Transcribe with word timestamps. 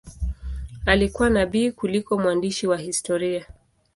Alikuwa 0.85 1.29
nabii 1.29 1.71
kuliko 1.71 2.17
mwandishi 2.19 2.67
wa 2.67 2.77
historia. 2.77 3.45